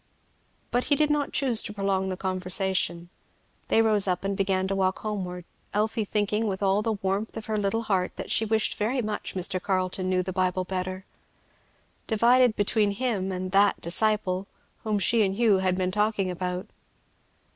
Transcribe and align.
But 0.71 0.85
he 0.85 0.95
did 0.95 1.11
not 1.11 1.31
choose 1.31 1.61
to 1.61 1.73
prolong 1.73 2.09
the 2.09 2.17
conversation. 2.17 3.11
They 3.67 3.83
rose 3.83 4.07
up 4.07 4.23
and 4.23 4.35
began 4.35 4.67
to 4.69 4.75
walk 4.75 4.97
homeward, 4.97 5.45
Elfie 5.75 6.05
thinking 6.05 6.47
with 6.47 6.63
all 6.63 6.81
the 6.81 6.93
warmth 6.93 7.37
of 7.37 7.45
her 7.45 7.55
little 7.55 7.83
heart 7.83 8.15
that 8.15 8.31
she 8.31 8.43
wished 8.43 8.77
very 8.79 9.03
much 9.03 9.35
Mr. 9.35 9.61
Carleton 9.61 10.09
knew 10.09 10.23
the 10.23 10.33
Bible 10.33 10.63
better; 10.65 11.05
divided 12.07 12.55
between 12.55 12.93
him 12.93 13.31
and 13.31 13.51
"that 13.51 13.79
disciple" 13.79 14.47
whom 14.83 14.97
she 14.97 15.23
and 15.23 15.35
Hugh 15.35 15.59
had 15.59 15.75
been 15.75 15.91
talking 15.91 16.31
about. 16.31 16.65